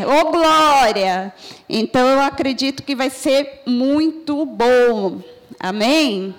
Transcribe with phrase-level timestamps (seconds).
[0.00, 1.34] Ô, glória!
[1.68, 5.20] Então eu acredito que vai ser muito bom.
[5.60, 6.34] Amém?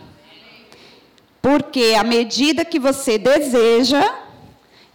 [1.41, 4.17] Porque a medida que você deseja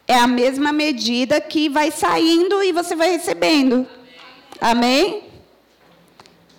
[0.08, 3.86] é a mesma medida que vai saindo e você vai recebendo.
[4.60, 5.24] Amém?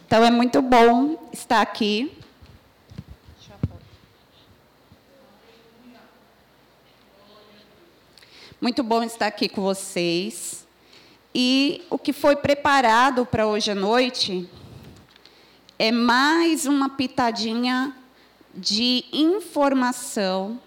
[0.06, 2.12] Então é muito bom estar aqui.
[8.62, 10.68] Muito bom estar aqui com vocês.
[11.34, 14.50] E o que foi preparado para hoje à noite
[15.78, 17.96] é mais uma pitadinha
[18.54, 20.60] de informação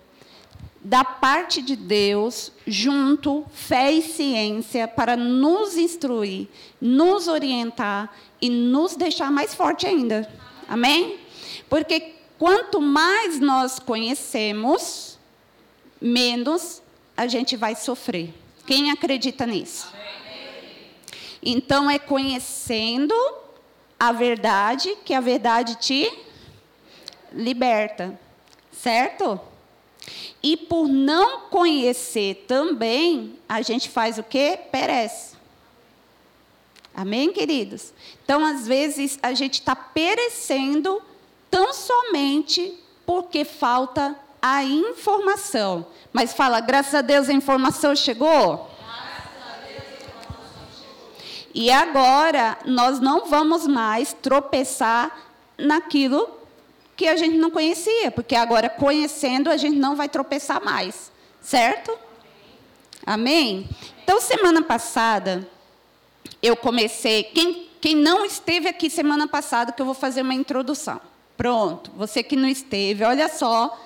[0.84, 6.48] da parte de Deus, junto fé e ciência, para nos instruir,
[6.80, 10.28] nos orientar e nos deixar mais forte ainda.
[10.68, 11.18] Amém?
[11.68, 15.18] Porque quanto mais nós conhecemos,
[16.00, 16.82] menos
[17.16, 18.34] a gente vai sofrer.
[18.66, 19.92] Quem acredita nisso?
[21.42, 23.14] Então é conhecendo
[23.98, 26.10] a verdade que a verdade te
[27.32, 28.18] liberta,
[28.72, 29.40] certo?
[30.42, 34.58] E por não conhecer também, a gente faz o quê?
[34.70, 35.36] Perece.
[36.94, 37.92] Amém, queridos?
[38.24, 41.00] Então, às vezes, a gente está perecendo
[41.50, 42.74] tão somente
[43.06, 45.86] porque falta a informação.
[46.12, 48.68] Mas fala, graças a Deus a informação chegou?
[51.54, 55.16] E agora nós não vamos mais tropeçar
[55.58, 56.28] naquilo
[56.96, 61.96] que a gente não conhecia, porque agora conhecendo a gente não vai tropeçar mais, certo?
[63.04, 63.68] Amém?
[64.04, 65.48] Então, semana passada,
[66.42, 67.24] eu comecei.
[67.24, 71.00] Quem, quem não esteve aqui semana passada, que eu vou fazer uma introdução.
[71.36, 73.76] Pronto, você que não esteve, olha só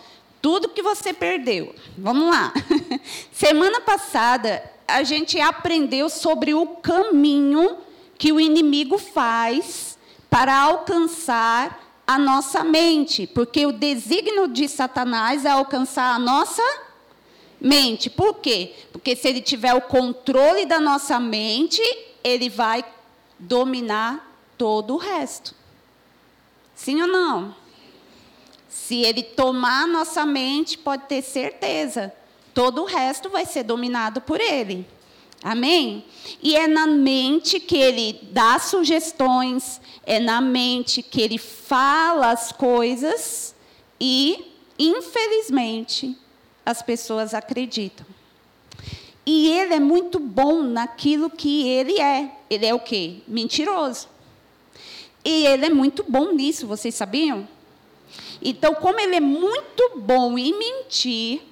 [0.42, 1.74] tudo que você perdeu.
[1.96, 2.52] Vamos lá.
[3.32, 7.78] semana passada, a gente aprendeu sobre o caminho
[8.18, 9.98] que o inimigo faz
[10.30, 16.62] para alcançar a nossa mente, porque o desígnio de Satanás é alcançar a nossa
[17.60, 18.08] mente.
[18.08, 18.74] Por quê?
[18.92, 21.82] Porque se ele tiver o controle da nossa mente,
[22.22, 22.84] ele vai
[23.38, 25.54] dominar todo o resto.
[26.74, 27.54] Sim ou não?
[28.68, 32.12] Se ele tomar a nossa mente, pode ter certeza,
[32.56, 34.86] todo o resto vai ser dominado por ele.
[35.42, 36.06] Amém?
[36.42, 42.52] E é na mente que ele dá sugestões, é na mente que ele fala as
[42.52, 43.54] coisas
[44.00, 44.42] e,
[44.78, 46.16] infelizmente,
[46.64, 48.06] as pessoas acreditam.
[49.26, 52.32] E ele é muito bom naquilo que ele é.
[52.48, 53.18] Ele é o quê?
[53.28, 54.08] Mentiroso.
[55.22, 57.46] E ele é muito bom nisso, vocês sabiam?
[58.40, 61.42] Então, como ele é muito bom em mentir,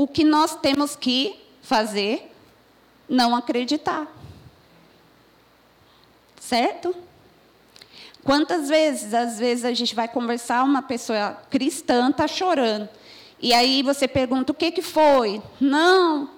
[0.00, 2.30] o que nós temos que fazer?
[3.10, 4.06] não acreditar.
[6.38, 6.94] Certo?
[8.22, 12.88] Quantas vezes, às vezes, a gente vai conversar, uma pessoa cristã está chorando.
[13.40, 15.42] E aí você pergunta: o que, que foi?
[15.60, 16.30] Não,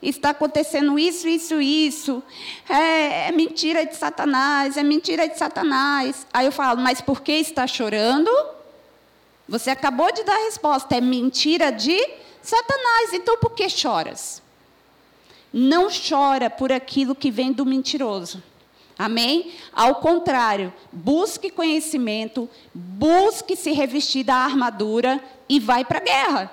[0.00, 2.22] está acontecendo isso, isso, isso.
[2.68, 6.26] É, é, mentira de Satanás, é mentira de Satanás.
[6.32, 8.30] Aí eu falo: mas por que está chorando?
[9.48, 12.29] Você acabou de dar a resposta: é mentira de Satanás.
[13.12, 14.42] Então por que choras?
[15.52, 18.42] não chora por aquilo que vem do mentiroso.
[18.98, 19.54] Amém?
[19.72, 26.50] Ao contrário, busque conhecimento, busque se revestir da armadura e vai para a guerra.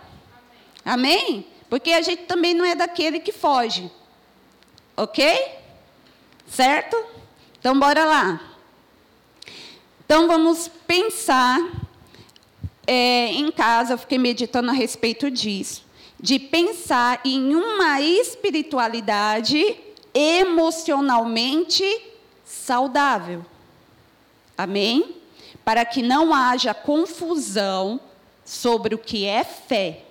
[0.83, 1.45] Amém?
[1.69, 3.91] Porque a gente também não é daquele que foge.
[4.95, 5.25] Ok?
[6.47, 6.97] Certo?
[7.59, 8.41] Então, bora lá.
[10.05, 11.59] Então, vamos pensar
[12.87, 15.85] é, em casa, eu fiquei meditando a respeito disso
[16.19, 19.77] de pensar em uma espiritualidade
[20.13, 21.83] emocionalmente
[22.43, 23.45] saudável.
[24.57, 25.15] Amém?
[25.63, 27.99] Para que não haja confusão
[28.43, 30.03] sobre o que é fé.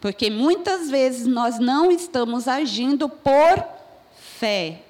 [0.00, 3.64] Porque muitas vezes nós não estamos agindo por
[4.18, 4.80] fé.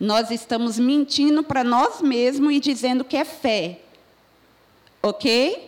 [0.00, 3.80] Nós estamos mentindo para nós mesmos e dizendo que é fé.
[5.02, 5.67] Ok?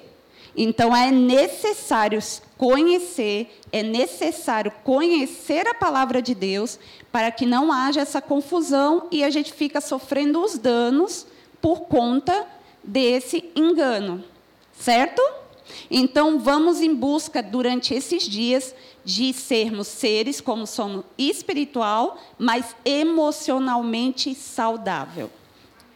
[0.57, 2.21] Então é necessário
[2.59, 6.79] conhecer, é necessário conhecer a palavra de Deus
[7.13, 11.27] para que não haja essa confusão e a gente fica sofrendo os danos
[11.61, 12.47] por conta
[12.83, 14.25] desse engano.
[14.73, 15.23] Certo?
[15.91, 18.75] Então vamos em busca durante esses dias
[19.05, 25.31] de sermos seres como somos espiritual, mas emocionalmente saudável.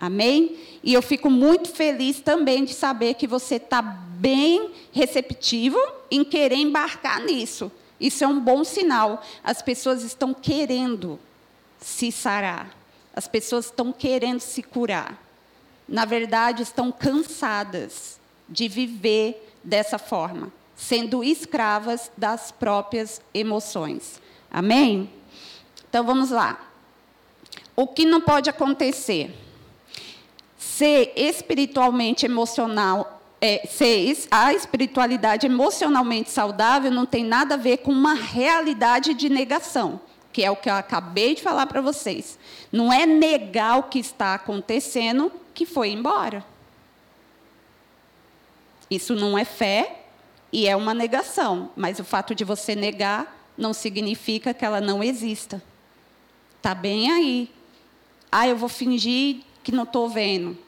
[0.05, 0.57] Amém?
[0.83, 5.79] E eu fico muito feliz também de saber que você está bem receptivo
[6.11, 7.73] em querer embarcar nisso.
[7.99, 9.23] Isso é um bom sinal.
[9.43, 11.19] As pessoas estão querendo
[11.81, 12.71] se sarar,
[13.15, 15.23] As pessoas estão querendo se curar.
[15.89, 18.19] Na verdade, estão cansadas
[18.49, 24.21] de viver dessa forma, sendo escravas das próprias emoções.
[24.51, 25.11] Amém?
[25.89, 26.59] Então vamos lá.
[27.77, 29.44] O que não pode acontecer?
[30.77, 37.93] Ser espiritualmente emocional, é, ser a espiritualidade emocionalmente saudável não tem nada a ver com
[37.93, 40.01] uma realidade de negação,
[40.33, 42.37] que é o que eu acabei de falar para vocês.
[42.73, 46.45] Não é negar o que está acontecendo que foi embora.
[48.91, 50.07] Isso não é fé
[50.53, 55.05] e é uma negação, mas o fato de você negar não significa que ela não
[55.05, 55.63] exista.
[56.57, 57.49] Está bem aí.
[58.33, 60.64] Ah, eu vou fingir que não estou vendo.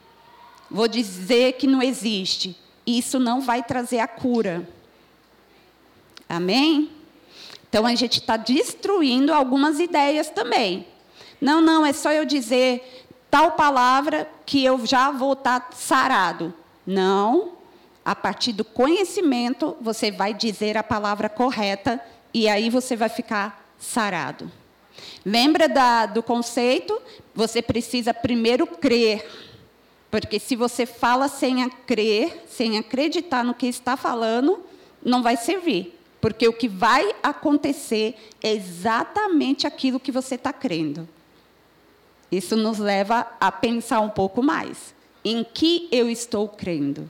[0.69, 2.57] Vou dizer que não existe.
[2.85, 4.67] Isso não vai trazer a cura.
[6.27, 6.91] Amém?
[7.69, 10.87] Então a gente está destruindo algumas ideias também.
[11.39, 16.53] Não, não, é só eu dizer tal palavra que eu já vou estar tá sarado.
[16.85, 17.53] Não.
[18.03, 22.01] A partir do conhecimento, você vai dizer a palavra correta
[22.33, 24.49] e aí você vai ficar sarado.
[25.25, 26.99] Lembra da, do conceito?
[27.35, 29.29] Você precisa primeiro crer.
[30.09, 34.59] Porque se você fala sem crer, sem acreditar no que está falando,
[35.03, 35.97] não vai servir.
[36.21, 41.07] Porque o que vai acontecer é exatamente aquilo que você está crendo.
[42.31, 44.93] Isso nos leva a pensar um pouco mais.
[45.23, 47.09] Em que eu estou crendo?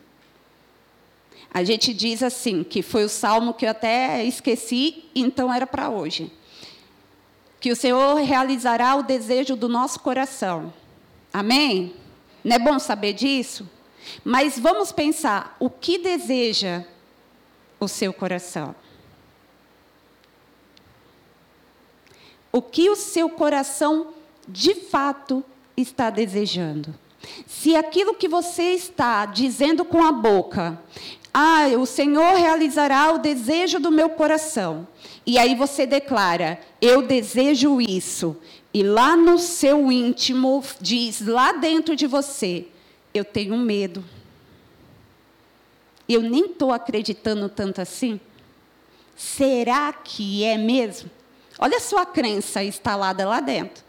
[1.54, 5.90] A gente diz assim, que foi o salmo que eu até esqueci, então era para
[5.90, 6.32] hoje.
[7.60, 10.74] Que o Senhor realizará o desejo do nosso coração.
[11.34, 11.94] Amém?
[12.48, 13.70] Não é bom saber disso?
[14.24, 16.86] Mas vamos pensar, o que deseja
[17.78, 18.74] o seu coração?
[22.50, 24.14] O que o seu coração
[24.48, 25.44] de fato
[25.76, 26.96] está desejando?
[27.46, 30.82] Se aquilo que você está dizendo com a boca
[31.40, 34.88] ah, o Senhor realizará o desejo do meu coração.
[35.24, 38.36] E aí você declara: Eu desejo isso.
[38.78, 42.68] E lá no seu íntimo, diz lá dentro de você:
[43.12, 44.06] Eu tenho medo.
[46.08, 48.20] Eu nem estou acreditando tanto assim.
[49.16, 51.10] Será que é mesmo?
[51.58, 53.84] Olha a sua crença instalada lá dentro.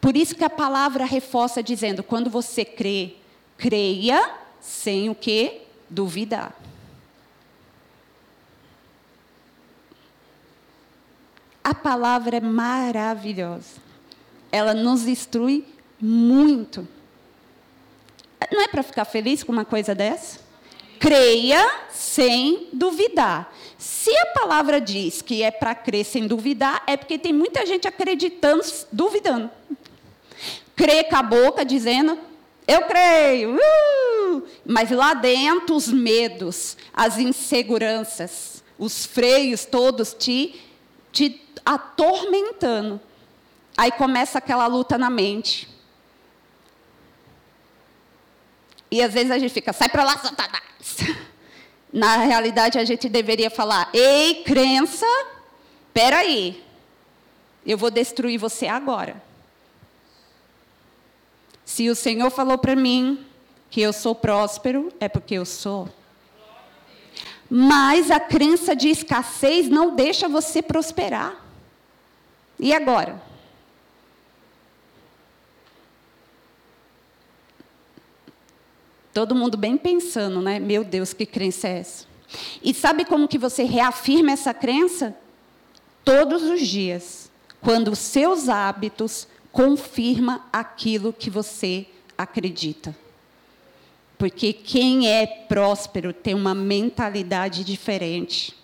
[0.00, 3.16] Por isso que a palavra reforça dizendo: quando você crê,
[3.58, 4.32] creia
[4.62, 5.60] sem o quê?
[5.90, 6.58] duvidar.
[11.68, 13.76] A palavra é maravilhosa.
[14.50, 15.66] Ela nos instrui
[16.00, 16.88] muito.
[18.50, 20.40] Não é para ficar feliz com uma coisa dessa?
[20.98, 23.54] Creia sem duvidar.
[23.76, 27.86] Se a palavra diz que é para crer sem duvidar, é porque tem muita gente
[27.86, 29.50] acreditando, duvidando.
[30.74, 32.18] Crê com a boca, dizendo,
[32.66, 33.56] eu creio.
[33.56, 34.42] Uh!
[34.64, 40.58] Mas lá dentro, os medos, as inseguranças, os freios todos te,
[41.12, 42.98] te atormentando.
[43.76, 45.68] Aí começa aquela luta na mente.
[48.90, 50.96] E às vezes a gente fica, sai para lá, Satanás.
[51.92, 55.06] Na realidade, a gente deveria falar: ei, crença,
[55.92, 56.64] peraí,
[57.66, 59.22] eu vou destruir você agora.
[61.64, 63.26] Se o Senhor falou para mim
[63.70, 65.88] que eu sou próspero, é porque eu sou.
[67.48, 71.47] Mas a crença de escassez não deixa você prosperar.
[72.58, 73.22] E agora?
[79.12, 80.58] Todo mundo bem pensando, né?
[80.58, 82.06] Meu Deus, que crença é essa?
[82.62, 85.16] E sabe como que você reafirma essa crença?
[86.04, 91.86] Todos os dias, quando os seus hábitos confirma aquilo que você
[92.16, 92.96] acredita.
[94.16, 98.57] Porque quem é próspero tem uma mentalidade diferente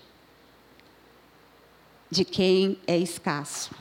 [2.14, 3.73] de quem é escasso.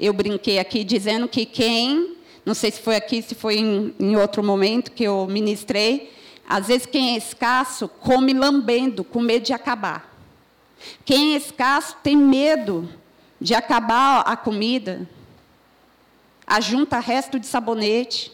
[0.00, 4.16] Eu brinquei aqui dizendo que quem, não sei se foi aqui, se foi em, em
[4.16, 6.10] outro momento que eu ministrei,
[6.48, 10.10] às vezes quem é escasso come lambendo, com medo de acabar.
[11.04, 12.88] Quem é escasso tem medo
[13.38, 15.06] de acabar a comida,
[16.46, 18.32] ajunta resto de sabonete,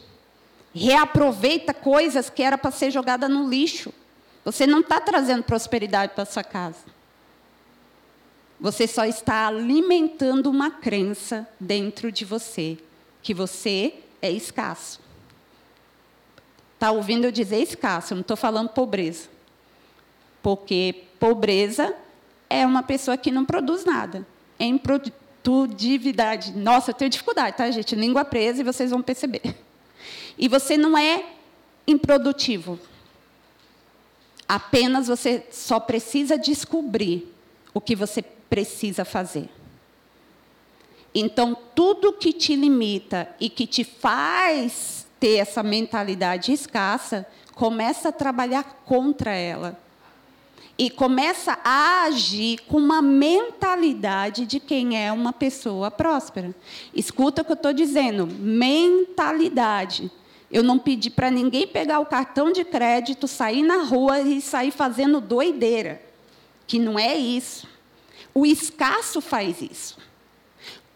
[0.73, 3.93] reaproveita coisas que era para ser jogada no lixo.
[4.45, 6.93] Você não está trazendo prosperidade para sua casa.
[8.64, 12.78] Você só está alimentando uma crença dentro de você,
[13.23, 13.92] que você
[14.23, 15.00] é escasso.
[16.73, 19.28] Está ouvindo eu dizer escasso, eu não estou falando pobreza.
[20.42, 21.94] Porque pobreza
[22.49, 24.26] é uma pessoa que não produz nada.
[24.59, 26.56] Em Produtividade.
[26.56, 27.94] Nossa, eu tenho dificuldade, tá, gente?
[27.94, 29.42] Língua presa e vocês vão perceber.
[30.38, 31.26] E você não é
[31.87, 32.80] improdutivo.
[34.49, 37.30] Apenas você só precisa descobrir
[37.75, 39.48] o que você precisa fazer.
[41.14, 48.12] Então, tudo que te limita e que te faz ter essa mentalidade escassa, começa a
[48.12, 49.78] trabalhar contra ela.
[50.76, 56.52] E começa a agir com uma mentalidade de quem é uma pessoa próspera.
[56.92, 60.10] Escuta o que eu estou dizendo: mentalidade.
[60.50, 64.72] Eu não pedi para ninguém pegar o cartão de crédito, sair na rua e sair
[64.72, 66.02] fazendo doideira.
[66.66, 67.68] Que não é isso.
[68.35, 69.97] O escasso faz isso.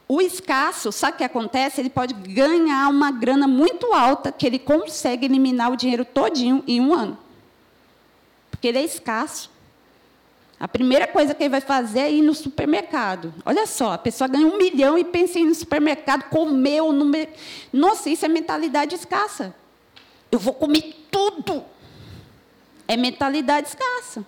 [0.08, 1.80] O escasso, sabe o que acontece?
[1.80, 6.80] Ele pode ganhar uma grana muito alta que ele consegue eliminar o dinheiro todinho em
[6.80, 7.18] um ano.
[8.50, 9.50] Porque ele é escasso.
[10.58, 13.32] A primeira coisa que ele vai fazer é ir no supermercado.
[13.44, 17.04] Olha só, a pessoa ganha um milhão e pensa em ir no supermercado, comer no
[17.04, 17.28] mer...
[17.72, 19.54] Nossa, isso é mentalidade escassa.
[20.32, 21.62] Eu vou comer tudo.
[22.88, 24.26] É mentalidade escassa.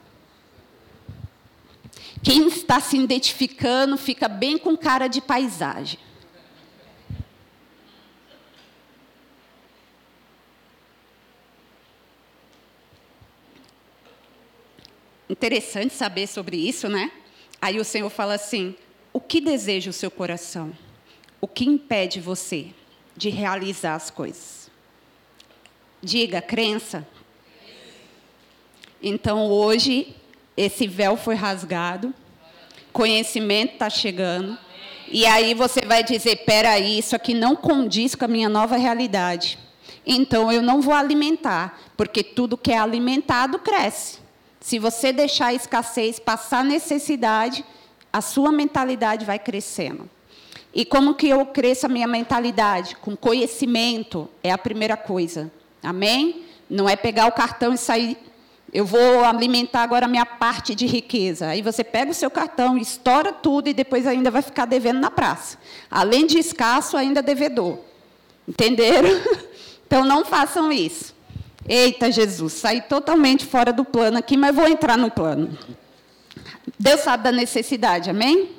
[2.22, 5.98] Quem está se identificando fica bem com cara de paisagem.
[15.28, 17.10] Interessante saber sobre isso, né?
[17.62, 18.74] Aí o Senhor fala assim:
[19.12, 20.76] o que deseja o seu coração?
[21.40, 22.74] O que impede você
[23.16, 24.70] de realizar as coisas?
[26.02, 27.06] Diga, crença.
[29.02, 30.14] Então hoje
[30.60, 32.12] esse véu foi rasgado,
[32.92, 34.58] conhecimento está chegando,
[35.08, 39.58] e aí você vai dizer: peraí, isso aqui não condiz com a minha nova realidade.
[40.06, 44.18] Então eu não vou alimentar, porque tudo que é alimentado cresce.
[44.60, 47.64] Se você deixar a escassez passar necessidade,
[48.12, 50.08] a sua mentalidade vai crescendo.
[50.74, 52.96] E como que eu cresço a minha mentalidade?
[52.96, 55.50] Com conhecimento é a primeira coisa.
[55.82, 56.44] Amém?
[56.68, 58.16] Não é pegar o cartão e sair
[58.72, 61.48] eu vou alimentar agora a minha parte de riqueza.
[61.48, 65.10] Aí você pega o seu cartão, estoura tudo e depois ainda vai ficar devendo na
[65.10, 65.58] praça.
[65.90, 67.78] Além de escasso, ainda devedor.
[68.48, 69.10] Entenderam?
[69.90, 71.12] Então não façam isso.
[71.68, 75.58] Eita, Jesus, saí totalmente fora do plano aqui, mas vou entrar no plano.
[76.78, 78.50] Deus sabe da necessidade, amém?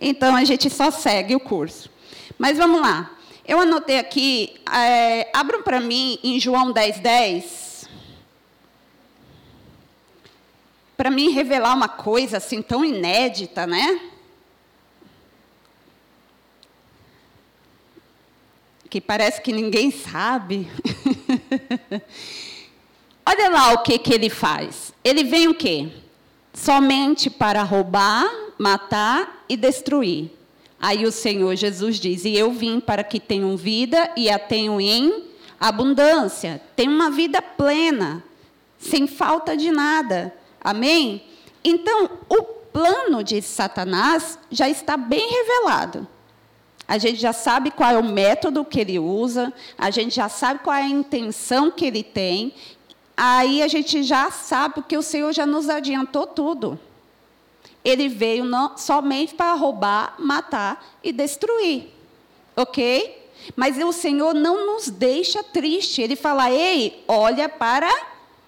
[0.00, 1.90] Então a gente só segue o curso.
[2.38, 3.10] Mas vamos lá.
[3.44, 7.69] Eu anotei aqui, é, abram para mim em João 10, 10.
[11.00, 14.02] Para mim revelar uma coisa assim tão inédita, né?
[18.90, 20.70] Que parece que ninguém sabe.
[23.24, 24.92] Olha lá o que, que ele faz.
[25.02, 25.88] Ele vem o quê?
[26.52, 30.30] Somente para roubar, matar e destruir.
[30.78, 34.78] Aí o Senhor Jesus diz: E eu vim para que tenham vida e a tenham
[34.78, 36.60] em abundância.
[36.76, 38.22] Tem uma vida plena,
[38.78, 40.38] sem falta de nada.
[40.60, 41.22] Amém?
[41.64, 46.06] Então, o plano de Satanás já está bem revelado.
[46.86, 50.60] A gente já sabe qual é o método que ele usa, a gente já sabe
[50.60, 52.52] qual é a intenção que ele tem.
[53.16, 56.78] Aí a gente já sabe, porque o Senhor já nos adiantou tudo.
[57.84, 61.90] Ele veio não, somente para roubar, matar e destruir.
[62.56, 63.30] Ok?
[63.54, 66.02] Mas o Senhor não nos deixa triste.
[66.02, 67.90] Ele fala: ei, olha para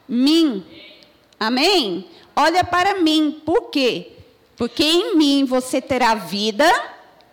[0.09, 0.65] mim.
[1.43, 2.09] Amém?
[2.37, 3.43] Olha para mim.
[3.45, 4.13] Por quê?
[4.57, 6.65] Porque em mim você terá vida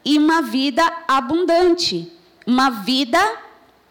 [0.04, 2.12] e uma vida abundante,
[2.44, 3.20] uma vida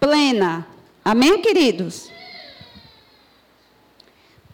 [0.00, 0.66] plena.
[1.04, 2.10] Amém, queridos?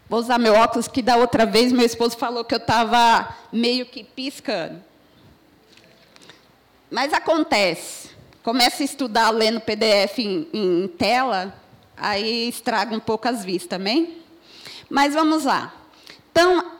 [0.06, 3.86] Vou usar meu óculos, que da outra vez meu esposo falou que eu estava meio
[3.86, 4.84] que piscando.
[6.90, 8.10] Mas acontece.
[8.42, 11.58] Começa a estudar lendo PDF em, em tela,
[11.96, 14.23] aí estraga um pouco as vistas, amém?
[14.88, 15.72] Mas vamos lá.
[16.30, 16.72] Então,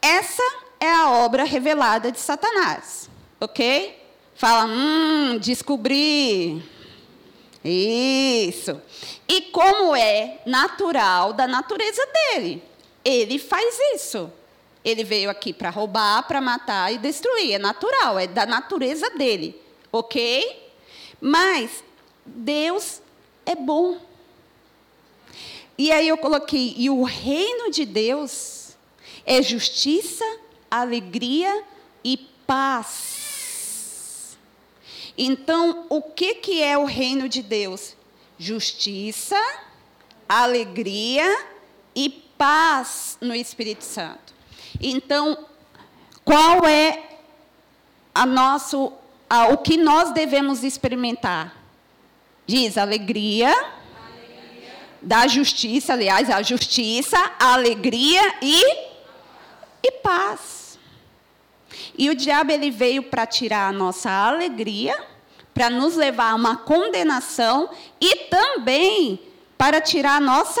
[0.00, 0.42] essa
[0.78, 3.08] é a obra revelada de Satanás,
[3.40, 3.98] ok?
[4.34, 6.62] Fala, hum, descobri.
[7.62, 8.80] Isso.
[9.28, 12.62] E como é natural da natureza dele,
[13.04, 14.32] ele faz isso.
[14.82, 17.52] Ele veio aqui para roubar, para matar e destruir.
[17.52, 19.60] É natural, é da natureza dele,
[19.92, 20.72] ok?
[21.20, 21.84] Mas
[22.24, 23.02] Deus
[23.44, 23.98] é bom.
[25.80, 28.76] E aí eu coloquei, e o reino de Deus
[29.24, 30.22] é justiça,
[30.70, 31.64] alegria
[32.04, 34.36] e paz.
[35.16, 37.96] Então, o que, que é o reino de Deus?
[38.38, 39.40] Justiça,
[40.28, 41.46] alegria
[41.94, 44.34] e paz no Espírito Santo.
[44.82, 45.46] Então,
[46.22, 47.20] qual é
[48.14, 48.92] a nosso
[49.50, 51.56] o que nós devemos experimentar?
[52.46, 53.79] Diz alegria.
[55.02, 58.62] Da justiça, aliás, a justiça, a alegria e,
[59.82, 60.78] e paz.
[61.96, 64.96] E o diabo ele veio para tirar a nossa alegria,
[65.54, 69.20] para nos levar a uma condenação e também
[69.56, 70.60] para tirar a nossa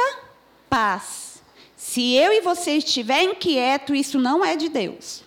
[0.68, 1.42] paz.
[1.76, 5.24] Se eu e você estiver inquieto, isso não é de Deus.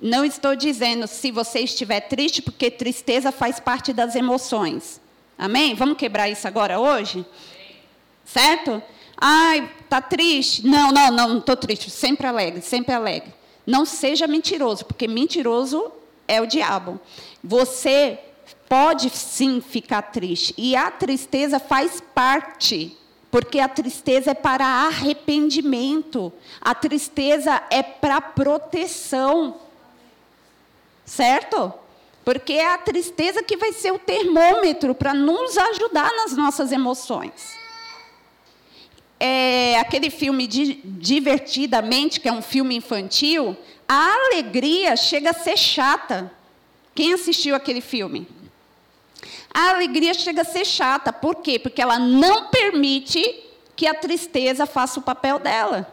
[0.00, 5.00] Não estou dizendo se você estiver triste, porque tristeza faz parte das emoções.
[5.36, 5.74] Amém?
[5.74, 7.24] Vamos quebrar isso agora hoje?
[8.24, 8.82] Certo?
[9.16, 10.66] Ai, tá triste?
[10.66, 11.90] Não, não, não, não estou triste.
[11.90, 13.32] Sempre alegre, sempre alegre.
[13.66, 15.90] Não seja mentiroso, porque mentiroso
[16.28, 17.00] é o diabo.
[17.42, 18.18] Você
[18.68, 20.54] pode sim ficar triste.
[20.56, 22.96] E a tristeza faz parte.
[23.30, 26.32] Porque a tristeza é para arrependimento.
[26.60, 29.56] A tristeza é para proteção.
[31.04, 31.72] Certo?
[32.24, 37.54] Porque é a tristeza que vai ser o termômetro para nos ajudar nas nossas emoções.
[39.20, 46.32] É, aquele filme Divertidamente, que é um filme infantil, a alegria chega a ser chata.
[46.94, 48.26] Quem assistiu aquele filme?
[49.52, 51.12] A alegria chega a ser chata.
[51.12, 51.58] Por quê?
[51.58, 53.44] Porque ela não permite
[53.76, 55.92] que a tristeza faça o papel dela.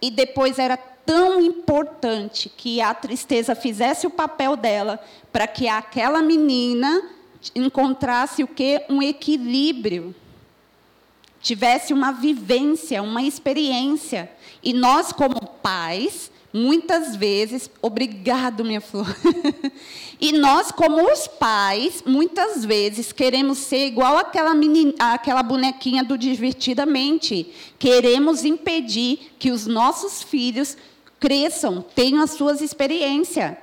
[0.00, 0.78] E depois era
[1.08, 5.00] tão importante que a tristeza fizesse o papel dela
[5.32, 7.02] para que aquela menina
[7.54, 10.14] encontrasse o que um equilíbrio,
[11.40, 14.30] tivesse uma vivência, uma experiência.
[14.62, 19.06] E nós como pais, muitas vezes, obrigado minha flor.
[20.20, 26.18] e nós como os pais, muitas vezes queremos ser igual aquela menina, aquela bonequinha do
[26.18, 27.50] divertidamente.
[27.78, 30.76] Queremos impedir que os nossos filhos
[31.18, 33.56] cresçam, tenham as suas experiências.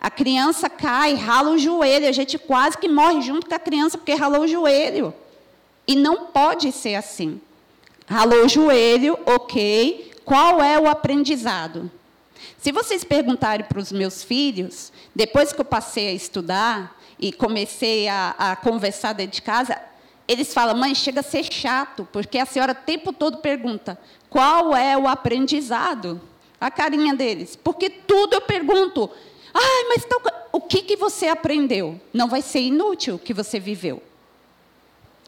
[0.00, 3.98] A criança cai, rala o joelho, a gente quase que morre junto com a criança
[3.98, 5.12] porque ralou o joelho.
[5.86, 7.40] E não pode ser assim.
[8.06, 10.12] Ralou o joelho, ok.
[10.24, 11.90] Qual é o aprendizado?
[12.58, 18.08] Se vocês perguntarem para os meus filhos, depois que eu passei a estudar e comecei
[18.08, 19.78] a, a conversar dentro de casa,
[20.26, 24.74] eles falam, mãe, chega a ser chato, porque a senhora o tempo todo pergunta, qual
[24.76, 26.20] é o aprendizado?
[26.60, 27.56] A carinha deles.
[27.56, 29.10] Porque tudo eu pergunto.
[29.52, 30.06] Ai, mas
[30.52, 32.00] o que, que você aprendeu?
[32.12, 34.02] Não vai ser inútil o que você viveu.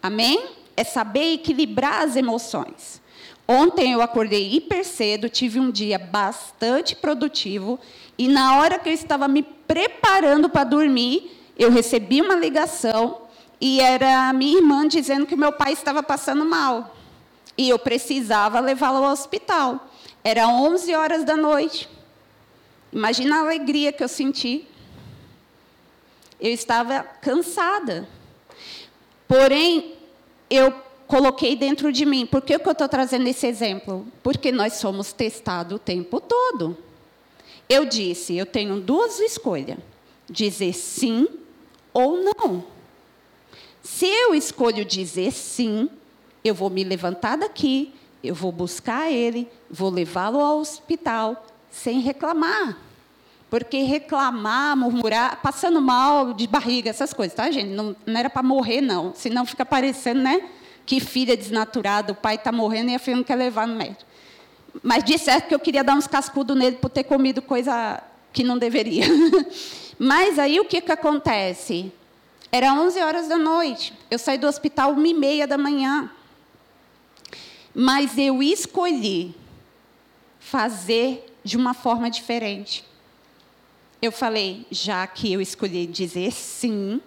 [0.03, 0.47] Amém?
[0.77, 3.01] É saber equilibrar as emoções.
[3.47, 7.79] Ontem eu acordei hiper cedo, tive um dia bastante produtivo,
[8.17, 13.23] e na hora que eu estava me preparando para dormir, eu recebi uma ligação
[13.61, 16.97] e era a minha irmã dizendo que meu pai estava passando mal.
[17.57, 19.89] E eu precisava levá-lo ao hospital.
[20.25, 21.89] Era 11 horas da noite.
[22.93, 24.67] Imagina a alegria que eu senti.
[26.41, 28.09] Eu estava cansada.
[29.27, 29.95] Porém,
[30.51, 30.73] eu
[31.07, 32.27] coloquei dentro de mim.
[32.27, 34.07] Por que, que eu estou trazendo esse exemplo?
[34.23, 36.77] Porque nós somos testados o tempo todo.
[37.69, 39.79] Eu disse, eu tenho duas escolhas:
[40.29, 41.27] dizer sim
[41.93, 42.65] ou não.
[43.83, 45.89] Se eu escolho dizer sim,
[46.45, 52.77] eu vou me levantar daqui, eu vou buscar ele, vou levá-lo ao hospital sem reclamar.
[53.49, 57.71] Porque reclamar, murmurar, passando mal de barriga, essas coisas, tá, gente?
[57.71, 59.15] Não, não era para morrer, não.
[59.15, 60.49] Senão fica parecendo, né?
[60.85, 64.05] Que filha desnaturada, o pai está morrendo e a filha não quer levar no médico.
[64.83, 68.43] Mas de certo que eu queria dar uns cascudos nele por ter comido coisa que
[68.43, 69.05] não deveria.
[69.99, 71.93] Mas aí o que, que acontece?
[72.51, 73.93] Era 11 horas da noite.
[74.11, 76.11] Eu saí do hospital uma e meia da manhã.
[77.75, 79.35] Mas eu escolhi
[80.43, 82.85] fazer de uma forma diferente.
[84.01, 87.01] Eu falei, já que eu escolhi dizer sim,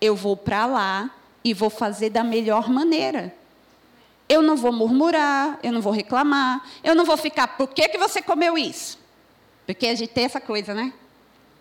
[0.00, 1.10] eu vou para lá
[1.42, 3.34] e vou fazer da melhor maneira.
[4.28, 7.98] Eu não vou murmurar, eu não vou reclamar, eu não vou ficar, por que, que
[7.98, 8.98] você comeu isso?
[9.66, 10.92] Porque a gente tem essa coisa, né?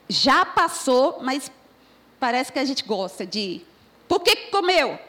[0.10, 1.50] Já passou, mas
[2.20, 3.62] parece que a gente gosta de.
[4.08, 5.00] Por que, que comeu?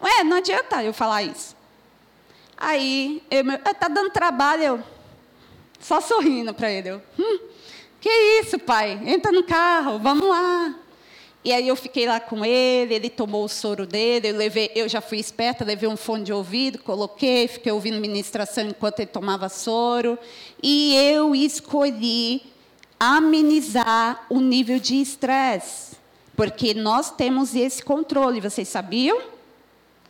[0.00, 1.56] Ué, não adianta eu falar isso.
[2.56, 4.95] Aí, está dando trabalho, eu
[5.80, 6.90] só sorrindo para ele.
[6.90, 7.38] Eu, hum,
[8.00, 8.08] que
[8.40, 9.00] isso, pai?
[9.04, 10.74] Entra no carro, vamos lá.
[11.44, 14.88] E aí eu fiquei lá com ele, ele tomou o soro dele, eu, levei, eu
[14.88, 19.48] já fui esperta, levei um fone de ouvido, coloquei, fiquei ouvindo ministração enquanto ele tomava
[19.48, 20.18] soro.
[20.62, 22.42] E eu escolhi
[22.98, 25.96] amenizar o nível de estresse.
[26.34, 29.20] Porque nós temos esse controle, vocês sabiam?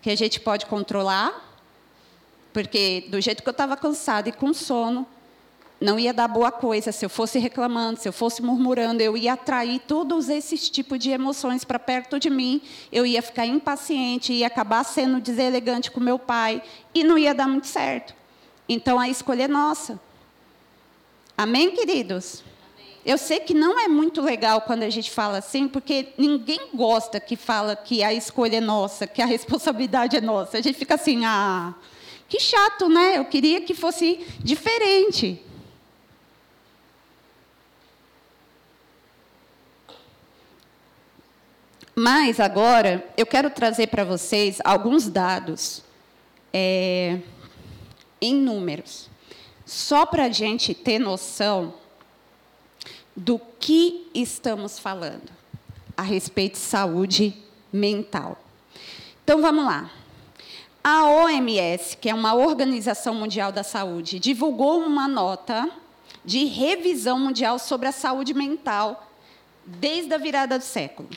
[0.01, 1.47] Que a gente pode controlar
[2.57, 5.07] porque do jeito que eu estava cansada e com sono,
[5.81, 6.91] não ia dar boa coisa.
[6.91, 11.11] Se eu fosse reclamando, se eu fosse murmurando, eu ia atrair todos esses tipos de
[11.11, 12.63] emoções para perto de mim.
[12.91, 16.63] Eu ia ficar impaciente, ia acabar sendo deselegante com meu pai
[16.95, 18.15] e não ia dar muito certo.
[18.69, 20.01] Então a escolha é nossa.
[21.37, 22.43] Amém, queridos?
[23.05, 27.21] Eu sei que não é muito legal quando a gente fala assim, porque ninguém gosta
[27.21, 30.59] que fala que a escolha é nossa, que a responsabilidade é nossa.
[30.59, 31.75] A gente fica assim, ah,
[32.29, 33.19] que chato, né?
[33.19, 35.41] Eu queria que fosse diferente.
[41.99, 45.83] Mas agora eu quero trazer para vocês alguns dados
[46.53, 47.21] é,
[48.21, 49.09] em números,
[49.65, 51.73] só para a gente ter noção
[53.17, 55.33] do que estamos falando
[55.97, 57.35] a respeito de saúde
[57.73, 58.37] mental.
[59.25, 59.91] Então vamos lá.
[60.85, 65.67] A OMS, que é uma Organização Mundial da Saúde, divulgou uma nota
[66.23, 69.11] de revisão mundial sobre a saúde mental
[69.65, 71.09] desde a virada do século.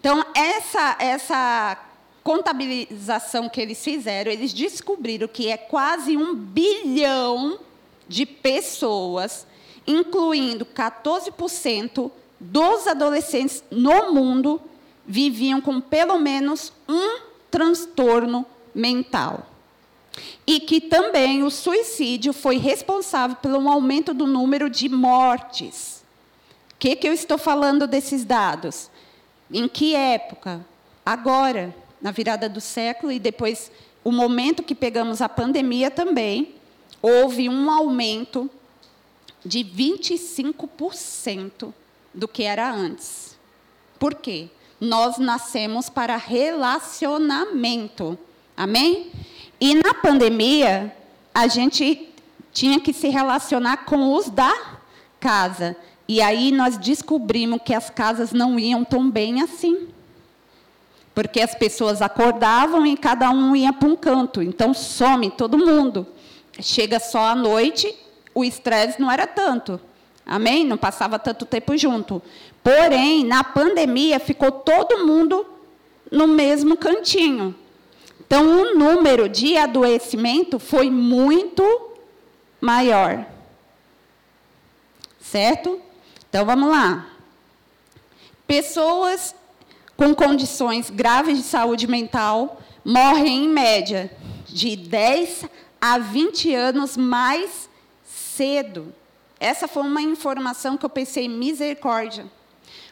[0.00, 1.78] Então, essa, essa
[2.24, 7.60] contabilização que eles fizeram, eles descobriram que é quase um bilhão
[8.08, 9.46] de pessoas
[9.86, 14.60] incluindo 14% dos adolescentes no mundo
[15.06, 19.46] viviam com pelo menos um transtorno mental.
[20.46, 26.02] E que também o suicídio foi responsável pelo aumento do número de mortes.
[26.72, 28.89] O que, que eu estou falando desses dados?
[29.52, 30.64] Em que época?
[31.04, 33.70] Agora, na virada do século, e depois,
[34.02, 36.54] o momento que pegamos a pandemia também,
[37.02, 38.50] houve um aumento
[39.44, 41.72] de 25%
[42.12, 43.38] do que era antes.
[43.98, 44.48] Por quê?
[44.80, 48.18] Nós nascemos para relacionamento.
[48.56, 49.10] Amém?
[49.60, 50.94] E na pandemia,
[51.34, 52.08] a gente
[52.52, 54.78] tinha que se relacionar com os da
[55.18, 55.76] casa.
[56.12, 59.86] E aí nós descobrimos que as casas não iam tão bem assim.
[61.14, 64.42] Porque as pessoas acordavam e cada um ia para um canto.
[64.42, 66.04] Então some todo mundo.
[66.60, 67.96] Chega só à noite
[68.34, 69.80] o estresse não era tanto.
[70.26, 70.66] Amém?
[70.66, 72.20] Não passava tanto tempo junto.
[72.60, 75.46] Porém, na pandemia, ficou todo mundo
[76.10, 77.54] no mesmo cantinho.
[78.18, 81.62] Então, o número de adoecimento foi muito
[82.60, 83.24] maior.
[85.20, 85.80] Certo?
[86.30, 87.06] Então, vamos lá.
[88.46, 89.34] Pessoas
[89.96, 94.16] com condições graves de saúde mental morrem, em média,
[94.46, 95.44] de 10
[95.80, 97.68] a 20 anos mais
[98.04, 98.94] cedo.
[99.38, 102.26] Essa foi uma informação que eu pensei misericórdia.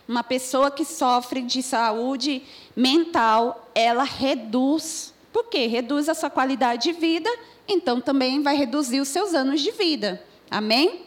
[0.07, 2.43] Uma pessoa que sofre de saúde
[2.75, 5.15] mental, ela reduz.
[5.33, 5.67] Por quê?
[5.67, 7.31] Reduz a sua qualidade de vida,
[7.69, 10.23] então também vai reduzir os seus anos de vida.
[10.51, 11.07] Amém?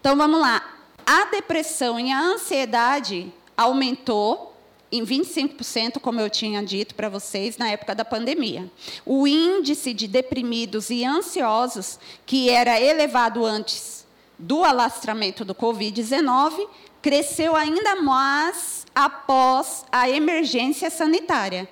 [0.00, 0.75] Então vamos lá.
[1.06, 4.56] A depressão e a ansiedade aumentou
[4.90, 8.68] em 25%, como eu tinha dito para vocês, na época da pandemia.
[9.04, 14.04] O índice de deprimidos e ansiosos, que era elevado antes
[14.36, 16.68] do alastramento do Covid-19,
[17.00, 21.68] cresceu ainda mais após a emergência sanitária.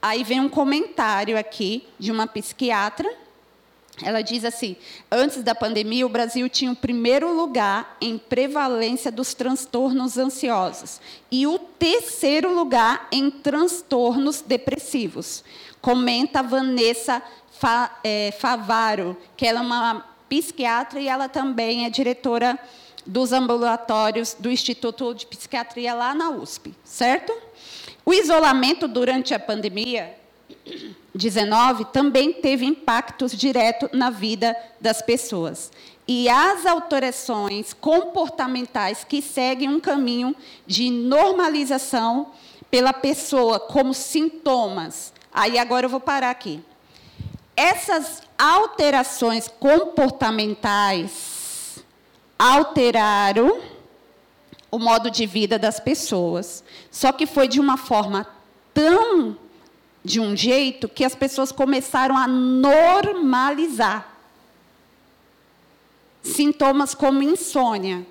[0.00, 3.12] Aí vem um comentário aqui de uma psiquiatra
[4.02, 4.76] ela diz assim:
[5.10, 11.46] antes da pandemia, o Brasil tinha o primeiro lugar em prevalência dos transtornos ansiosos e
[11.46, 15.44] o terceiro lugar em transtornos depressivos.
[15.80, 17.22] Comenta Vanessa
[18.02, 22.58] é, Favaro, que ela é uma psiquiatra e ela também é diretora
[23.06, 27.32] dos ambulatórios do Instituto de Psiquiatria lá na USP, certo?
[28.04, 30.19] O isolamento durante a pandemia
[31.14, 35.72] 19 também teve impactos diretos na vida das pessoas.
[36.06, 40.34] E as alterações comportamentais que seguem um caminho
[40.66, 42.32] de normalização
[42.70, 45.12] pela pessoa como sintomas.
[45.32, 46.60] Aí agora eu vou parar aqui.
[47.56, 51.84] Essas alterações comportamentais
[52.38, 53.60] alteraram
[54.70, 56.64] o modo de vida das pessoas.
[56.90, 58.26] Só que foi de uma forma
[58.72, 59.36] tão
[60.04, 64.16] de um jeito que as pessoas começaram a normalizar.
[66.22, 68.06] Sintomas como insônia,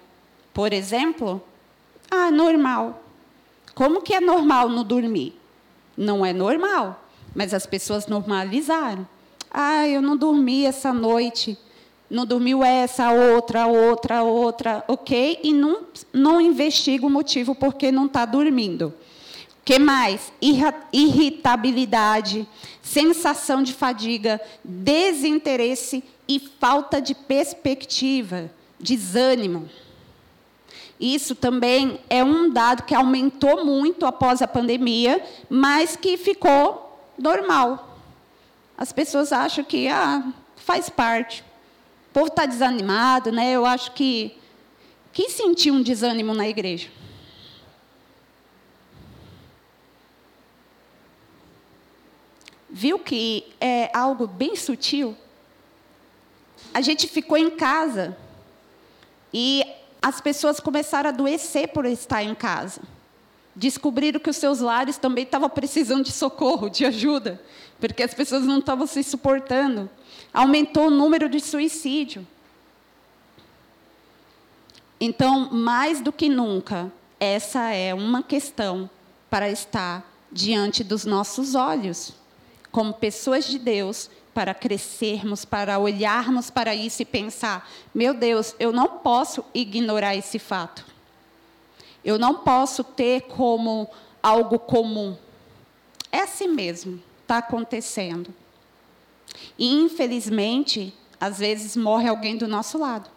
[0.53, 1.41] por exemplo.
[2.09, 3.03] Ah, normal.
[3.73, 5.39] Como que é normal não dormir?
[5.95, 7.03] Não é normal,
[7.35, 9.07] mas as pessoas normalizaram.
[9.51, 11.57] Ah, eu não dormi essa noite.
[12.09, 15.39] Não dormiu essa, outra, outra, outra, ok?
[15.43, 18.93] E não, não investiga o motivo porque não está dormindo
[19.69, 20.33] que mais?
[20.91, 22.49] Irritabilidade,
[22.81, 29.69] sensação de fadiga, desinteresse e falta de perspectiva, desânimo.
[30.99, 37.95] Isso também é um dado que aumentou muito após a pandemia, mas que ficou normal.
[38.75, 41.43] As pessoas acham que ah, faz parte.
[42.09, 43.51] O povo está desanimado, né?
[43.51, 44.35] Eu acho que
[45.13, 46.89] quem sentiu um desânimo na igreja?
[52.79, 55.13] Viu que é algo bem sutil?
[56.73, 58.17] A gente ficou em casa
[59.33, 59.65] e
[60.01, 62.79] as pessoas começaram a adoecer por estar em casa.
[63.53, 67.41] Descobriram que os seus lares também estavam precisando de socorro, de ajuda,
[67.81, 69.89] porque as pessoas não estavam se suportando.
[70.33, 72.25] Aumentou o número de suicídio.
[75.01, 76.89] Então, mais do que nunca,
[77.19, 78.89] essa é uma questão
[79.29, 82.17] para estar diante dos nossos olhos,
[82.71, 88.71] como pessoas de Deus para crescermos, para olharmos para isso e pensar: meu Deus, eu
[88.71, 90.85] não posso ignorar esse fato.
[92.03, 93.89] Eu não posso ter como
[94.23, 95.17] algo comum.
[96.11, 98.33] É assim mesmo, está acontecendo.
[99.57, 103.09] E, infelizmente, às vezes morre alguém do nosso lado.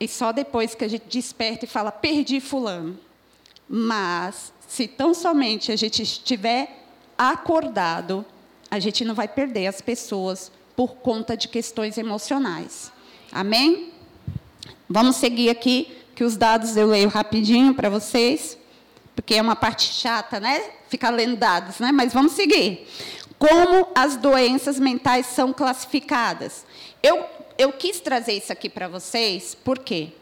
[0.00, 2.98] E só depois que a gente desperta e fala, perdi Fulano.
[3.68, 6.84] Mas, se tão somente a gente estiver
[7.16, 8.24] acordado,
[8.70, 12.92] a gente não vai perder as pessoas por conta de questões emocionais.
[13.32, 13.90] Amém?
[14.88, 18.58] Vamos seguir aqui, que os dados eu leio rapidinho para vocês,
[19.16, 20.70] porque é uma parte chata, né?
[20.88, 21.90] Ficar lendo dados, né?
[21.90, 22.86] Mas vamos seguir.
[23.38, 26.66] Como as doenças mentais são classificadas?
[27.02, 27.24] Eu,
[27.56, 30.12] eu quis trazer isso aqui para vocês, por quê?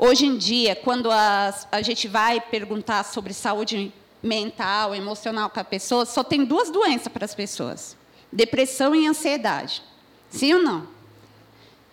[0.00, 5.64] Hoje em dia, quando a, a gente vai perguntar sobre saúde mental, emocional com a
[5.64, 7.96] pessoa, só tem duas doenças para as pessoas:
[8.32, 9.82] depressão e ansiedade.
[10.30, 10.86] Sim ou não?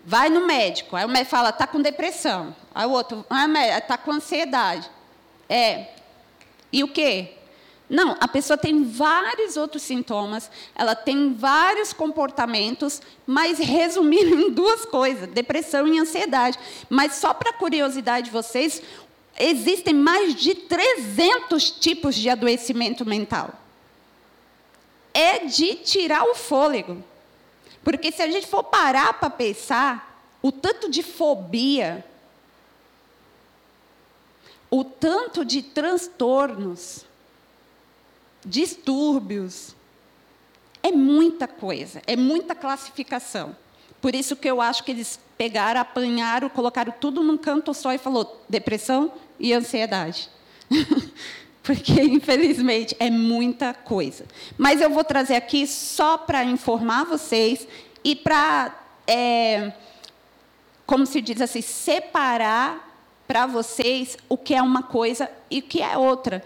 [0.06, 2.56] Vai no médico, aí o médico fala, está com depressão.
[2.76, 4.88] Aí o outro, ah, está com ansiedade.
[5.50, 5.88] É.
[6.72, 7.34] E o quê?
[7.90, 14.86] Não, a pessoa tem vários outros sintomas, ela tem vários comportamentos, mas resumindo em duas
[14.86, 16.58] coisas: depressão e ansiedade.
[16.90, 18.82] Mas só para curiosidade de vocês,
[19.38, 23.54] existem mais de 300 tipos de adoecimento mental.
[25.14, 27.04] É de tirar o fôlego.
[27.84, 32.04] Porque se a gente for parar para pensar, o tanto de fobia,
[34.72, 37.06] o tanto de transtornos,
[38.46, 39.76] distúrbios,
[40.84, 43.56] é muita coisa, é muita classificação.
[44.00, 47.98] Por isso que eu acho que eles pegaram, apanharam, colocaram tudo num canto só e
[47.98, 50.30] falou depressão, e ansiedade.
[51.64, 54.26] Porque, infelizmente, é muita coisa.
[54.58, 57.68] Mas eu vou trazer aqui só para informar vocês
[58.04, 58.72] e para,
[59.08, 59.74] é,
[60.86, 62.96] como se diz assim, separar
[63.28, 66.44] para vocês o que é uma coisa e o que é outra.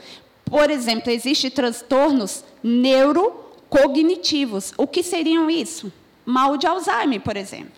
[0.50, 4.74] Por exemplo, existem transtornos neurocognitivos.
[4.78, 5.94] O que seriam isso?
[6.26, 7.72] Mal de Alzheimer, por exemplo.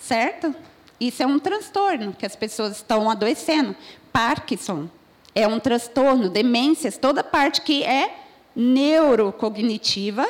[0.00, 0.54] Certo?
[0.98, 3.76] Isso é um transtorno que as pessoas estão adoecendo.
[4.12, 4.88] Parkinson
[5.34, 8.18] é um transtorno, demências, toda parte que é
[8.54, 10.26] neurocognitiva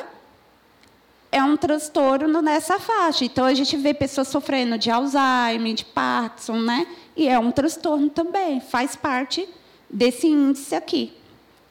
[1.31, 3.25] é um transtorno nessa faixa.
[3.25, 6.87] Então a gente vê pessoas sofrendo de Alzheimer, de Parkinson, né?
[7.15, 9.47] E é um transtorno também, faz parte
[9.89, 11.13] desse índice aqui.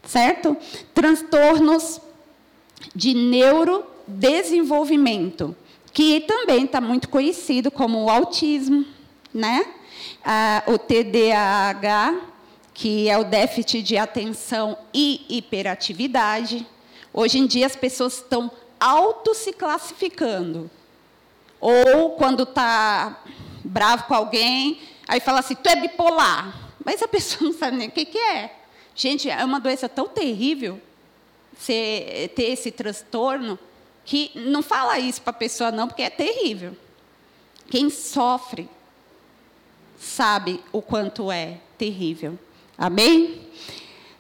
[0.03, 0.57] Certo?
[0.95, 2.01] Transtornos
[2.95, 5.57] de neurodesenvolvimento
[5.97, 8.85] que também está muito conhecido como o autismo,
[9.33, 9.65] né?
[10.23, 12.21] Ah, o TDAH,
[12.75, 16.67] que é o déficit de atenção e hiperatividade.
[17.15, 20.71] Hoje em dia as pessoas estão auto se classificando.
[21.59, 23.23] Ou quando está
[23.65, 26.66] bravo com alguém, aí fala assim, tu é bipolar.
[26.87, 28.55] Mas a pessoa não sabe nem o que, que é.
[28.95, 30.81] Gente, é uma doença tão terrível
[31.67, 33.59] ter esse transtorno
[34.05, 36.77] que não fala isso para a pessoa não, porque é terrível.
[37.69, 38.69] Quem sofre
[39.99, 42.39] sabe o quanto é terrível.
[42.79, 43.41] Amém?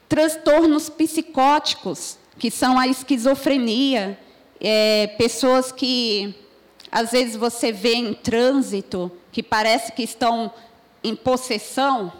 [0.08, 4.18] Transtornos psicóticos, que são a esquizofrenia,
[4.60, 6.34] é, pessoas que
[6.90, 10.52] às vezes você vê em trânsito, que parece que estão
[11.04, 12.12] em possessão,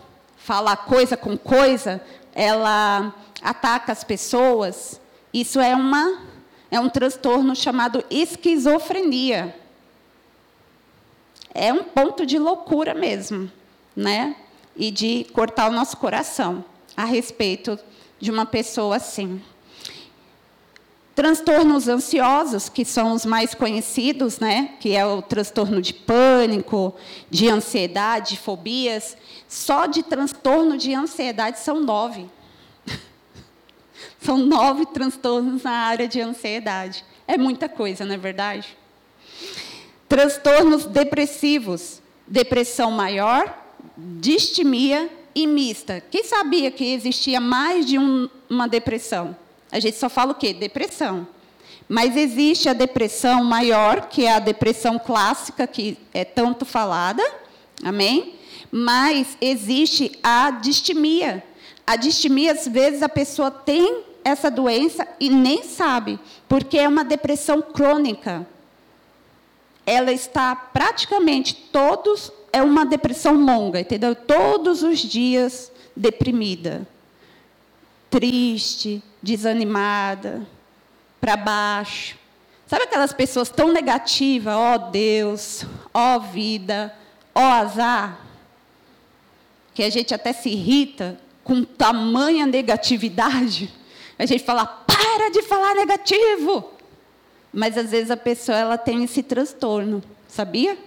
[0.46, 2.00] fala coisa com coisa,
[2.32, 5.00] ela ataca as pessoas.
[5.34, 6.22] Isso é uma
[6.70, 9.56] é um transtorno chamado esquizofrenia.
[11.52, 13.50] É um ponto de loucura mesmo,
[13.94, 14.36] né?
[14.76, 16.64] E de cortar o nosso coração
[16.96, 17.76] a respeito
[18.20, 19.42] de uma pessoa assim.
[21.16, 24.74] Transtornos ansiosos, que são os mais conhecidos, né?
[24.78, 26.25] que é o transtorno de pânico,
[27.30, 29.16] de ansiedade, de fobias.
[29.48, 32.28] Só de transtorno de ansiedade são nove.
[34.20, 37.04] são nove transtornos na área de ansiedade.
[37.26, 38.76] É muita coisa, não é verdade?
[40.08, 43.64] Transtornos depressivos, depressão maior,
[43.96, 46.02] distimia e mista.
[46.10, 49.36] Quem sabia que existia mais de um, uma depressão?
[49.70, 50.54] A gente só fala o quê?
[50.54, 51.26] Depressão.
[51.88, 57.22] Mas existe a depressão maior, que é a depressão clássica, que é tanto falada,
[57.82, 58.34] amém?
[58.72, 61.44] Mas existe a distimia.
[61.86, 66.18] A distimia, às vezes, a pessoa tem essa doença e nem sabe,
[66.48, 68.44] porque é uma depressão crônica.
[69.86, 74.16] Ela está praticamente todos, é uma depressão longa, entendeu?
[74.16, 76.88] Todos os dias deprimida,
[78.10, 80.44] triste, desanimada,
[81.26, 82.16] para baixo.
[82.68, 84.54] Sabe aquelas pessoas tão negativas?
[84.54, 86.94] Ó oh, Deus, ó oh, vida,
[87.34, 88.20] ó oh, azar.
[89.74, 93.74] Que a gente até se irrita com tamanha negatividade.
[94.16, 96.70] A gente fala, para de falar negativo.
[97.52, 100.78] Mas às vezes a pessoa ela tem esse transtorno, sabia?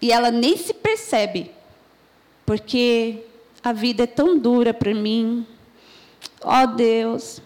[0.00, 1.50] E ela nem se percebe.
[2.44, 3.24] Porque
[3.64, 5.46] a vida é tão dura para mim.
[6.42, 7.40] Ó oh, Deus,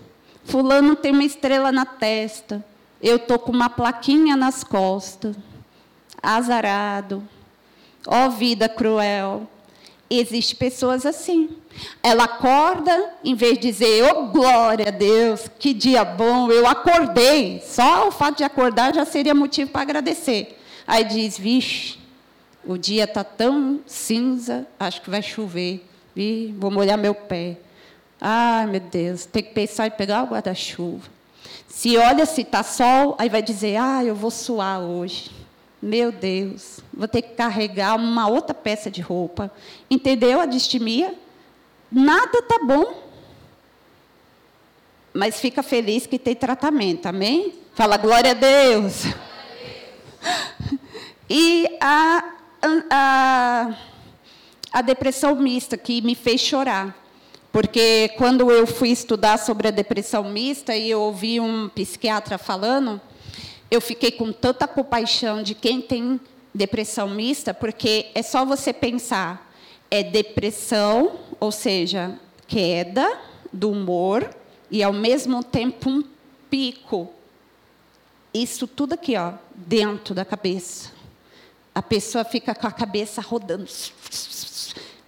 [0.50, 2.64] Fulano tem uma estrela na testa.
[3.00, 5.36] Eu estou com uma plaquinha nas costas.
[6.20, 7.22] Azarado.
[8.06, 9.48] Ó oh, vida cruel.
[10.10, 11.50] Existem pessoas assim.
[12.02, 17.62] Ela acorda, em vez de dizer, oh glória a Deus, que dia bom, eu acordei.
[17.64, 20.58] Só o fato de acordar já seria motivo para agradecer.
[20.84, 21.96] Aí diz, vixe,
[22.64, 25.86] o dia está tão cinza, acho que vai chover.
[26.16, 27.56] Ih, vou molhar meu pé.
[28.20, 31.08] Ai, meu Deus, tem que pensar em pegar o guarda-chuva.
[31.68, 35.30] Se olha se está sol, aí vai dizer, ah, eu vou suar hoje.
[35.80, 39.50] Meu Deus, vou ter que carregar uma outra peça de roupa.
[39.90, 41.14] Entendeu a distimia?
[41.90, 43.02] Nada está bom.
[45.14, 47.54] Mas fica feliz que tem tratamento, amém?
[47.74, 49.04] Fala glória a Deus.
[51.32, 52.24] E a,
[52.90, 53.74] a,
[54.72, 56.99] a depressão mista, que me fez chorar.
[57.52, 63.00] Porque quando eu fui estudar sobre a depressão mista e eu ouvi um psiquiatra falando,
[63.70, 66.20] eu fiquei com tanta compaixão de quem tem
[66.54, 69.52] depressão mista, porque é só você pensar,
[69.90, 73.18] é depressão, ou seja, queda
[73.52, 74.28] do humor
[74.70, 76.04] e ao mesmo tempo um
[76.48, 77.10] pico.
[78.32, 80.92] Isso tudo aqui, ó, dentro da cabeça.
[81.74, 83.66] A pessoa fica com a cabeça rodando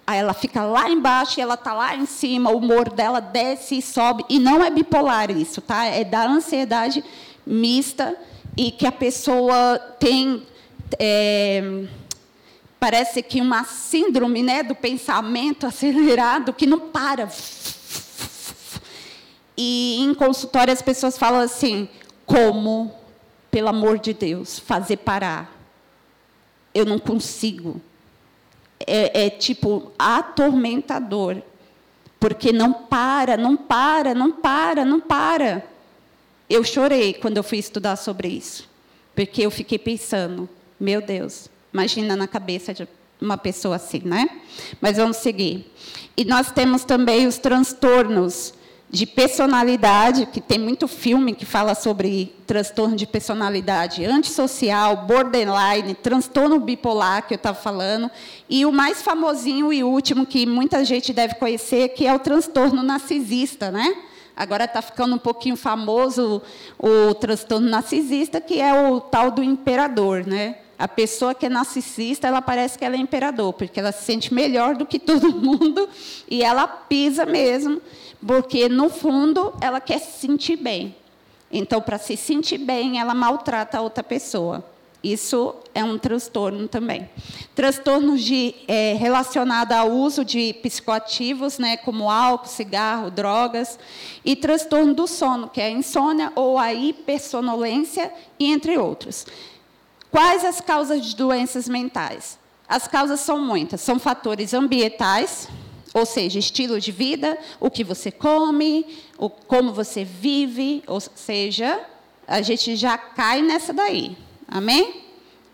[0.07, 3.79] Aí ela fica lá embaixo e ela está lá em cima, o humor dela desce
[3.79, 4.25] e sobe.
[4.29, 5.85] E não é bipolar isso, tá?
[5.85, 7.05] É da ansiedade
[7.47, 8.17] mista
[8.57, 10.43] e que a pessoa tem.
[10.99, 11.85] É,
[12.81, 17.29] parece que uma síndrome né, do pensamento acelerado que não para.
[19.57, 21.88] E em consultório as pessoas falam assim:
[22.27, 22.93] como,
[23.53, 25.51] pelo amor de Deus, fazer parar?
[26.75, 27.81] Eu não consigo
[28.87, 31.42] é, é tipo atormentador,
[32.18, 35.64] porque não para, não para, não para, não para.
[36.49, 38.68] Eu chorei quando eu fui estudar sobre isso,
[39.14, 42.87] porque eu fiquei pensando, meu Deus, imagina na cabeça de
[43.21, 44.29] uma pessoa assim, né?
[44.81, 45.73] Mas vamos seguir.
[46.16, 48.53] E nós temos também os transtornos
[48.92, 56.61] de personalidade, que tem muito filme que fala sobre transtorno de personalidade antissocial, borderline, transtorno
[56.61, 58.11] bipolar, que eu estava falando,
[58.50, 62.83] e o mais famosinho e último, que muita gente deve conhecer, que é o transtorno
[62.83, 63.96] narcisista, né?
[64.37, 66.42] Agora está ficando um pouquinho famoso
[66.78, 70.57] o, transtorno narcisista, que é o tal do imperador, né?
[70.78, 74.35] A pessoa que é narcisista, ela parece que ela é imperador, porque ela se sente
[74.35, 75.88] melhor do que todo mundo
[76.28, 77.81] e ela pisa mesmo
[78.27, 80.95] porque no fundo ela quer se sentir bem.
[81.51, 84.64] Então, para se sentir bem, ela maltrata a outra pessoa.
[85.03, 87.11] Isso é um transtorno também.
[87.57, 93.79] Transtornos de, é, relacionados ao uso de psicoativos, né, como álcool, cigarro, drogas,
[94.25, 99.27] e transtorno do sono, que é a insônia ou a hipersonolência, e entre outros.
[100.11, 102.39] Quais as causas de doenças mentais?
[102.68, 103.81] As causas são muitas.
[103.81, 105.49] São fatores ambientais,
[105.95, 108.86] ou seja, estilo de vida, o que você come,
[109.18, 111.80] o, como você vive, ou seja,
[112.26, 114.16] a gente já cai nessa daí.
[114.49, 115.03] Amém?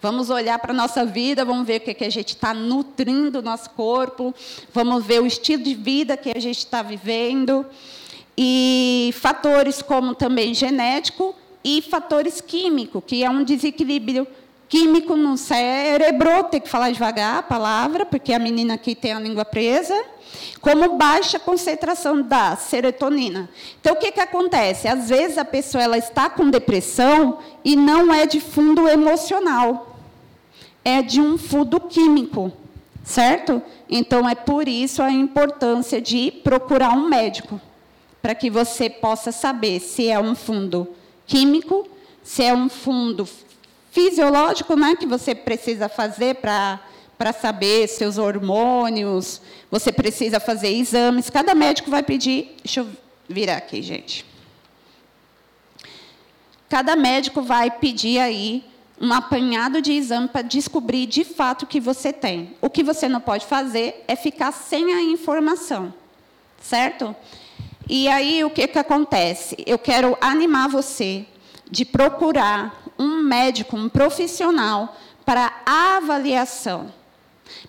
[0.01, 3.41] Vamos olhar para a nossa vida, vamos ver o que, que a gente está nutrindo
[3.41, 4.33] o nosso corpo,
[4.73, 7.67] vamos ver o estilo de vida que a gente está vivendo.
[8.37, 11.35] E fatores como também genético
[11.65, 14.25] e fatores químicos, que é um desequilíbrio
[14.69, 19.21] químico no cérebro, tem que falar devagar a palavra, porque a menina aqui tem a
[19.21, 19.95] língua presa,
[20.61, 23.49] como baixa concentração da serotonina.
[23.81, 24.87] Então, o que, que acontece?
[24.87, 29.97] Às vezes a pessoa ela está com depressão e não é de fundo emocional,
[30.85, 32.53] é de um fundo químico,
[33.03, 33.63] certo?
[33.89, 37.59] Então, é por isso a importância de procurar um médico,
[38.21, 40.89] para que você possa saber se é um fundo
[41.27, 41.89] químico,
[42.23, 43.27] se é um fundo
[43.99, 46.79] fisiológico né, que você precisa fazer para
[47.19, 51.29] para saber seus hormônios, você precisa fazer exames.
[51.29, 52.55] Cada médico vai pedir.
[52.63, 52.89] Deixa eu
[53.29, 54.25] virar aqui, gente.
[56.69, 58.65] Cada médico vai pedir aí
[59.01, 62.55] um apanhado de exame para descobrir de fato o que você tem.
[62.61, 65.93] O que você não pode fazer é ficar sem a informação,
[66.63, 67.17] certo?
[67.89, 69.57] E aí o que, que acontece?
[69.67, 71.27] Eu quero animar você
[71.69, 76.93] de procurar um médico, um profissional, para avaliação.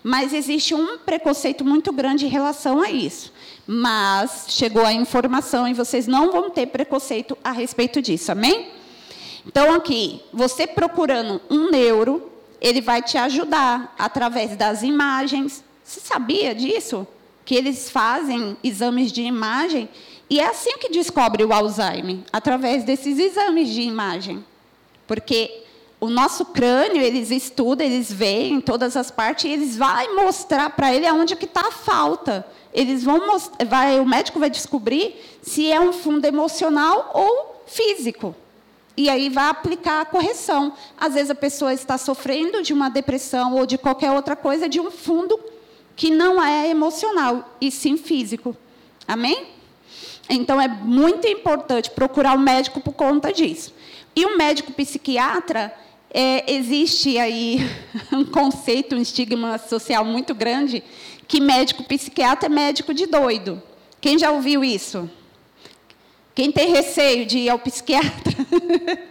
[0.02, 3.32] Mas existe um preconceito muito grande em relação a isso.
[3.66, 8.68] Mas chegou a informação e vocês não vão ter preconceito a respeito disso, amém?
[9.46, 15.64] Então, aqui, você procurando um neuro, ele vai te ajudar através das imagens.
[15.82, 17.06] Você sabia disso?
[17.44, 19.88] Que eles fazem exames de imagem
[20.30, 24.44] e é assim que descobre o Alzheimer, através desses exames de imagem.
[25.10, 25.64] Porque
[25.98, 30.70] o nosso crânio, eles estudam, eles veem em todas as partes, e eles vão mostrar
[30.70, 32.46] para ele aonde que está a falta.
[32.72, 33.20] Eles vão
[33.66, 38.36] vai, o médico vai descobrir se é um fundo emocional ou físico.
[38.96, 40.74] E aí vai aplicar a correção.
[40.96, 44.78] Às vezes a pessoa está sofrendo de uma depressão ou de qualquer outra coisa, de
[44.78, 45.40] um fundo
[45.96, 48.56] que não é emocional, e sim físico.
[49.08, 49.48] Amém?
[50.28, 53.74] Então é muito importante procurar um médico por conta disso.
[54.14, 55.72] E o médico psiquiatra,
[56.12, 57.58] é, existe aí
[58.12, 60.82] um conceito, um estigma social muito grande,
[61.26, 63.62] que médico psiquiatra é médico de doido.
[64.00, 65.08] Quem já ouviu isso?
[66.34, 68.34] Quem tem receio de ir ao psiquiatra?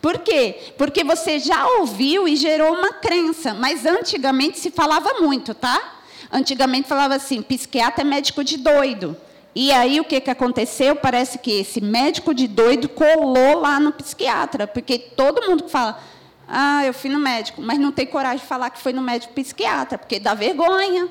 [0.00, 0.72] Por quê?
[0.76, 6.00] Porque você já ouviu e gerou uma crença, mas antigamente se falava muito, tá?
[6.30, 9.16] Antigamente falava assim, psiquiatra é médico de doido.
[9.54, 10.96] E aí o que, que aconteceu?
[10.96, 16.00] Parece que esse médico de doido colou lá no psiquiatra, porque todo mundo fala,
[16.48, 19.34] ah, eu fui no médico, mas não tem coragem de falar que foi no médico
[19.34, 21.08] psiquiatra, porque dá vergonha.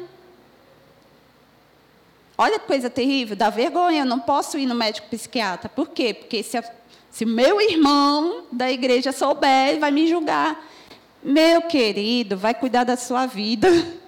[2.37, 5.69] Olha que coisa terrível, dá vergonha, eu não posso ir no médico psiquiatra.
[5.69, 6.11] Por quê?
[6.11, 6.59] Porque se,
[7.11, 10.67] se meu irmão da igreja souber, ele vai me julgar.
[11.23, 13.69] Meu querido, vai cuidar da sua vida.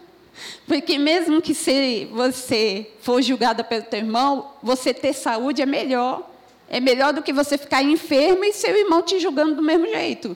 [0.67, 6.29] Porque mesmo que se você for julgada pelo teu irmão, você ter saúde é melhor.
[6.69, 10.35] É melhor do que você ficar enfermo e seu irmão te julgando do mesmo jeito.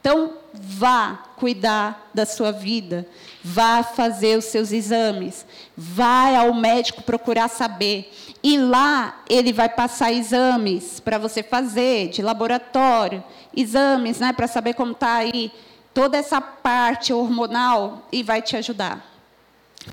[0.00, 3.04] Então, vá cuidar da sua vida,
[3.42, 5.44] vá fazer os seus exames,
[5.76, 8.12] vá ao médico procurar saber.
[8.40, 13.24] E lá ele vai passar exames para você fazer de laboratório,
[13.54, 15.50] exames, né, para saber como está aí
[15.92, 19.15] toda essa parte hormonal e vai te ajudar.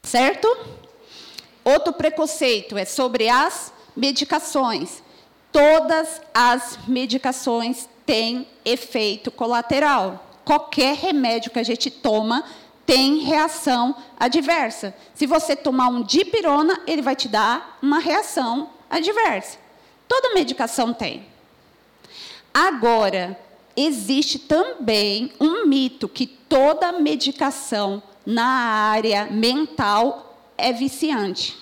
[0.01, 0.47] Certo?
[1.63, 5.03] Outro preconceito é sobre as medicações.
[5.51, 10.25] Todas as medicações têm efeito colateral.
[10.43, 12.43] Qualquer remédio que a gente toma
[12.85, 14.93] tem reação adversa.
[15.13, 19.57] Se você tomar um dipirona, ele vai te dar uma reação adversa.
[20.07, 21.25] Toda medicação tem.
[22.53, 23.39] Agora,
[23.75, 31.57] existe também um mito que toda medicação na área mental é viciante.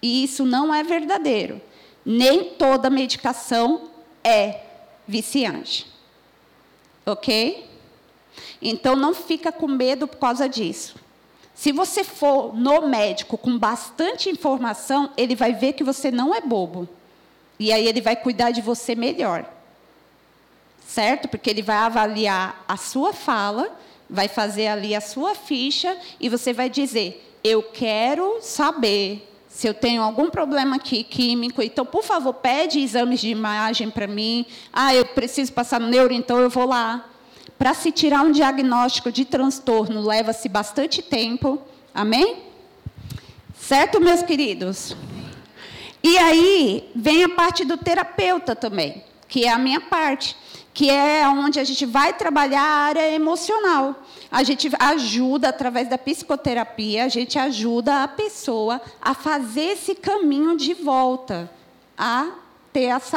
[0.00, 1.60] E isso não é verdadeiro.
[2.04, 3.90] Nem toda medicação
[4.22, 4.60] é
[5.06, 5.86] viciante.
[7.04, 7.68] Ok?
[8.62, 10.96] Então não fica com medo por causa disso.
[11.54, 16.40] Se você for no médico com bastante informação, ele vai ver que você não é
[16.40, 16.88] bobo.
[17.58, 19.44] E aí ele vai cuidar de você melhor.
[20.86, 21.26] Certo?
[21.28, 23.76] Porque ele vai avaliar a sua fala
[24.08, 29.74] vai fazer ali a sua ficha e você vai dizer: Eu quero saber se eu
[29.74, 34.46] tenho algum problema aqui químico, então, por favor, pede exames de imagem para mim.
[34.72, 37.04] Ah, eu preciso passar no neuro, então eu vou lá.
[37.58, 41.60] Para se tirar um diagnóstico de transtorno, leva-se bastante tempo.
[41.92, 42.44] Amém?
[43.58, 44.94] Certo, meus queridos?
[46.02, 50.36] E aí vem a parte do terapeuta também, que é a minha parte
[50.78, 53.96] que é onde a gente vai trabalhar a área emocional.
[54.30, 60.56] A gente ajuda, através da psicoterapia, a gente ajuda a pessoa a fazer esse caminho
[60.56, 61.50] de volta,
[61.98, 62.28] a
[62.72, 63.16] ter essa